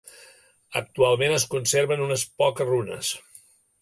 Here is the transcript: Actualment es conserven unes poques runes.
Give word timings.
Actualment 0.79 1.35
es 1.35 1.45
conserven 1.51 2.03
unes 2.07 2.25
poques 2.43 2.71
runes. 2.75 3.13